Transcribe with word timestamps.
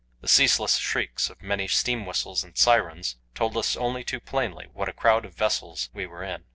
The 0.21 0.27
ceaseless 0.27 0.77
shrieks 0.77 1.29
of 1.29 1.43
many 1.43 1.67
steam 1.67 2.07
whistles 2.07 2.43
and 2.43 2.57
sirens 2.57 3.17
told 3.35 3.55
us 3.55 3.77
only 3.77 4.03
too 4.03 4.19
plainly 4.19 4.65
what 4.73 4.89
a 4.89 4.93
crowd 4.93 5.25
of 5.25 5.35
vessels 5.35 5.91
we 5.93 6.07
were 6.07 6.23
in. 6.23 6.43